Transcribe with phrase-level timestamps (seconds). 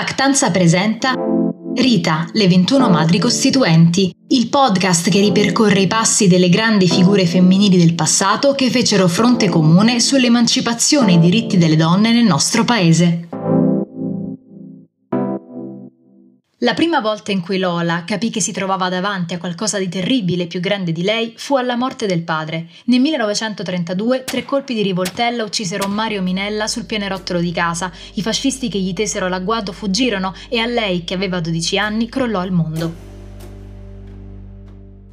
[0.00, 1.12] Pactanza presenta
[1.74, 7.76] Rita, le 21 madri costituenti, il podcast che ripercorre i passi delle grandi figure femminili
[7.76, 13.28] del passato che fecero fronte comune sull'emancipazione e i diritti delle donne nel nostro paese.
[16.62, 20.46] La prima volta in cui Lola capì che si trovava davanti a qualcosa di terribile
[20.46, 22.66] più grande di lei fu alla morte del padre.
[22.84, 27.90] Nel 1932 tre colpi di rivoltella uccisero Mario Minella sul pianerottolo di casa.
[28.12, 32.44] I fascisti che gli tesero l'agguato fuggirono e a lei, che aveva 12 anni, crollò
[32.44, 32.94] il mondo.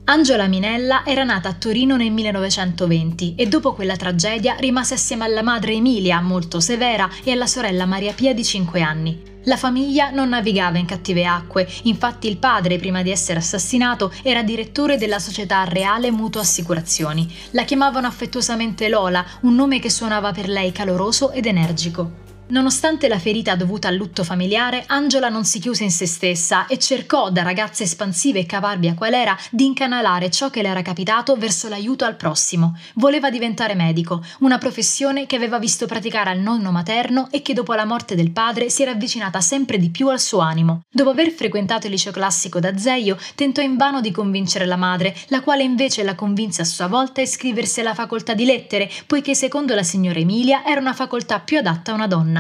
[0.04, 5.44] Angela Minella era nata a Torino nel 1920 e dopo quella tragedia rimase assieme alla
[5.44, 9.36] madre Emilia, molto severa, e alla sorella Maria Pia di 5 anni.
[9.48, 14.44] La famiglia non navigava in cattive acque, infatti il padre, prima di essere assassinato, era
[14.44, 17.34] direttore della società Reale Mutuo Assicurazioni.
[17.52, 22.27] La chiamavano affettuosamente Lola, un nome che suonava per lei caloroso ed energico.
[22.50, 26.80] Nonostante la ferita dovuta al lutto familiare, Angela non si chiuse in se stessa e
[26.80, 31.36] cercò, da ragazza espansiva e caparbia qual era, di incanalare ciò che le era capitato
[31.36, 32.78] verso l'aiuto al prossimo.
[32.96, 37.74] Voleva diventare medico, una professione che aveva visto praticare al nonno materno e che dopo
[37.74, 40.84] la morte del padre si era avvicinata sempre di più al suo animo.
[40.90, 45.42] Dopo aver frequentato il liceo classico da Zeio, tentò invano di convincere la madre, la
[45.42, 49.76] quale invece la convinse a sua volta a iscriversi alla facoltà di lettere, poiché secondo
[49.76, 52.36] la signora Emilia era una facoltà più adatta a una donna.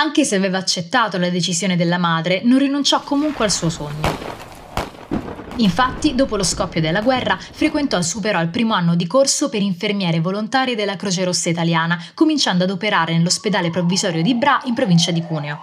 [0.00, 4.16] Anche se aveva accettato la decisione della madre, non rinunciò comunque al suo sogno.
[5.56, 9.60] Infatti, dopo lo scoppio della guerra, frequentò e superò il primo anno di corso per
[9.60, 15.10] infermiere volontari della Croce Rossa Italiana, cominciando ad operare nell'ospedale provvisorio di Bra in provincia
[15.10, 15.58] di Cuneo.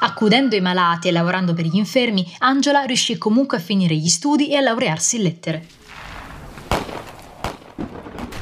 [0.00, 4.48] Accudendo i malati e lavorando per gli infermi, Angela riuscì comunque a finire gli studi
[4.48, 5.66] e a laurearsi in lettere.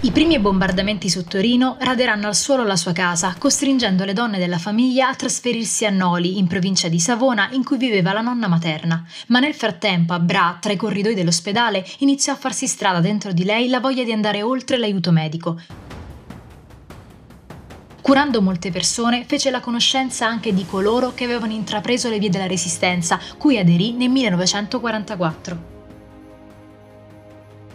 [0.04, 4.58] I primi bombardamenti su Torino raderanno al suolo la sua casa, costringendo le donne della
[4.58, 9.06] famiglia a trasferirsi a Noli, in provincia di Savona, in cui viveva la nonna materna.
[9.28, 13.44] Ma nel frattempo, a Bra, tra i corridoi dell'ospedale, iniziò a farsi strada dentro di
[13.44, 15.60] lei la voglia di andare oltre l'aiuto medico.
[18.00, 22.48] Curando molte persone, fece la conoscenza anche di coloro che avevano intrapreso le vie della
[22.48, 25.71] Resistenza, cui aderì nel 1944.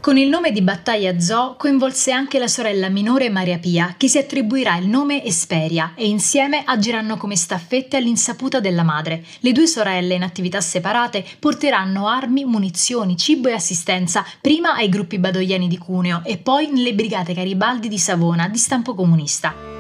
[0.08, 4.18] Con il nome di Battaglia Zoo coinvolse anche la sorella minore Maria Pia, che si
[4.18, 9.22] attribuirà il nome Esperia e insieme agiranno come staffette all'insaputa della madre.
[9.42, 15.20] Le due sorelle, in attività separate, porteranno armi, munizioni, cibo e assistenza prima ai gruppi
[15.20, 19.77] badoiani di Cuneo e poi nelle brigate Garibaldi di Savona di stampo comunista.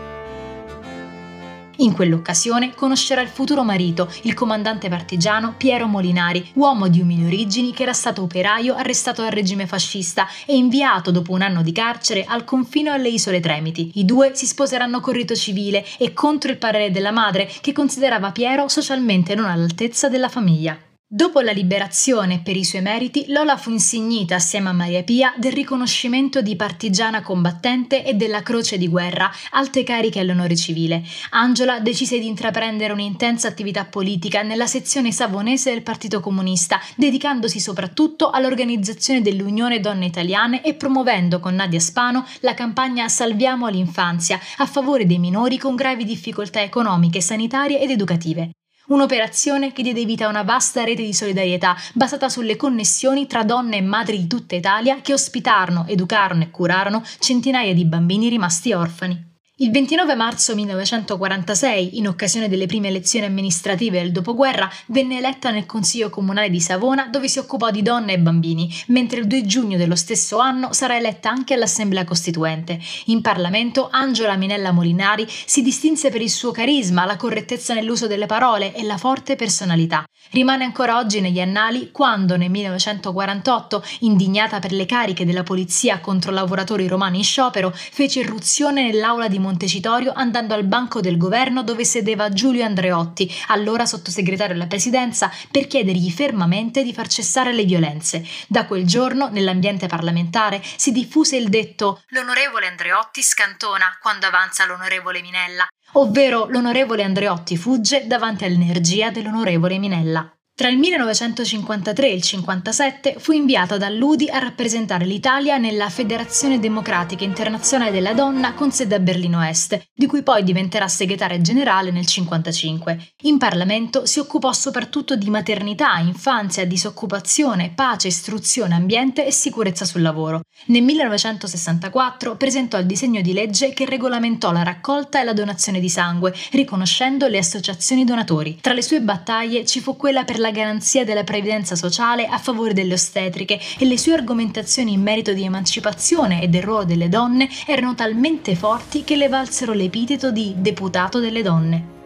[1.78, 7.72] In quell'occasione conoscerà il futuro marito, il comandante partigiano Piero Molinari, uomo di umili origini
[7.72, 12.26] che era stato operaio arrestato dal regime fascista e inviato dopo un anno di carcere
[12.28, 13.92] al confino alle isole Tremiti.
[13.96, 18.32] I due si sposeranno con rito civile e contro il parere della madre che considerava
[18.32, 20.87] Piero socialmente non all'altezza della famiglia.
[21.10, 25.54] Dopo la liberazione per i suoi meriti, Lola fu insignita assieme a Maria Pia del
[25.54, 31.02] riconoscimento di partigiana combattente e della croce di guerra, alte cariche all'onore civile.
[31.30, 38.30] Angela decise di intraprendere un'intensa attività politica nella sezione savonese del Partito Comunista, dedicandosi soprattutto
[38.30, 45.06] all'organizzazione dell'Unione Donne Italiane e promuovendo con Nadia Spano la campagna Salviamo l'infanzia a favore
[45.06, 48.52] dei minori con gravi difficoltà economiche, sanitarie ed educative.
[48.88, 53.78] Un'operazione che diede vita a una vasta rete di solidarietà basata sulle connessioni tra donne
[53.78, 59.27] e madri di tutta Italia che ospitarono, educarono e curarono centinaia di bambini rimasti orfani.
[59.60, 65.66] Il 29 marzo 1946, in occasione delle prime elezioni amministrative del dopoguerra, venne eletta nel
[65.66, 69.76] Consiglio Comunale di Savona dove si occupò di donne e bambini, mentre il 2 giugno
[69.76, 72.80] dello stesso anno sarà eletta anche all'Assemblea Costituente.
[73.06, 78.28] In Parlamento Angela Minella Molinari si distinse per il suo carisma, la correttezza nell'uso delle
[78.28, 80.04] parole e la forte personalità.
[80.32, 86.32] Rimane ancora oggi negli annali quando nel 1948, indignata per le cariche della polizia contro
[86.32, 91.86] lavoratori romani in sciopero, fece irruzione nell'aula di Montecitorio andando al banco del governo dove
[91.86, 98.26] sedeva Giulio Andreotti, allora sottosegretario alla presidenza, per chiedergli fermamente di far cessare le violenze.
[98.48, 105.22] Da quel giorno, nell'ambiente parlamentare, si diffuse il detto L'onorevole Andreotti scantona quando avanza l'onorevole
[105.22, 110.37] Minella, ovvero l'onorevole Andreotti fugge davanti all'energia dell'onorevole Minella.
[110.58, 116.60] Tra il 1953 e il 1957 fu inviata da Ludi a rappresentare l'Italia nella Federazione
[116.60, 121.92] Democratica Internazionale della Donna con sede a Berlino Est, di cui poi diventerà segretaria generale
[121.92, 123.12] nel 1955.
[123.26, 130.02] In Parlamento si occupò soprattutto di maternità, infanzia, disoccupazione, pace, istruzione, ambiente e sicurezza sul
[130.02, 130.42] lavoro.
[130.70, 135.88] Nel 1964 presentò il disegno di legge che regolamentò la raccolta e la donazione di
[135.88, 138.58] sangue, riconoscendo le associazioni donatori.
[138.60, 142.38] Tra le sue battaglie ci fu quella per la la garanzia della previdenza sociale a
[142.38, 147.10] favore delle ostetriche e le sue argomentazioni in merito di emancipazione e del ruolo delle
[147.10, 151.97] donne erano talmente forti che le valsero l'epiteto di deputato delle donne.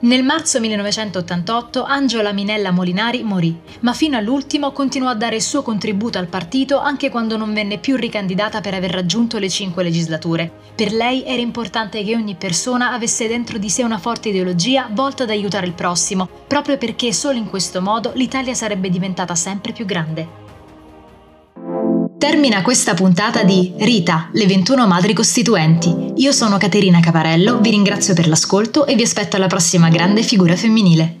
[0.00, 5.62] Nel marzo 1988 Angela Minella Molinari morì, ma fino all'ultimo continuò a dare il suo
[5.62, 10.52] contributo al partito anche quando non venne più ricandidata per aver raggiunto le cinque legislature.
[10.76, 15.24] Per lei era importante che ogni persona avesse dentro di sé una forte ideologia volta
[15.24, 19.84] ad aiutare il prossimo, proprio perché solo in questo modo l'Italia sarebbe diventata sempre più
[19.84, 20.46] grande.
[22.18, 26.14] Termina questa puntata di Rita, le 21 madri costituenti.
[26.16, 30.56] Io sono Caterina Caparello, vi ringrazio per l'ascolto e vi aspetto alla prossima grande figura
[30.56, 31.17] femminile.